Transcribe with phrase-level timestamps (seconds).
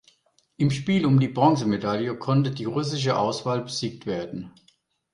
[0.57, 4.51] Im Spiel um die Bronzemedaille konnte die russische Auswahl besiegt werden.